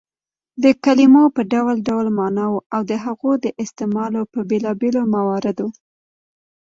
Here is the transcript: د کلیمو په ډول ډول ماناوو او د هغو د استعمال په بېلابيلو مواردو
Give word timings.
د 0.63 0.65
کلیمو 0.83 1.23
په 1.35 1.41
ډول 1.53 1.75
ډول 1.87 2.07
ماناوو 2.19 2.65
او 2.73 2.81
د 2.89 2.91
هغو 3.05 3.31
د 3.43 3.45
استعمال 3.63 4.13
په 4.33 4.39
بېلابيلو 4.49 5.01
مواردو 5.15 5.67